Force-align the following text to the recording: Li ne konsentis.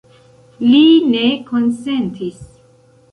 Li 0.69 0.81
ne 1.09 1.21
konsentis. 1.49 2.41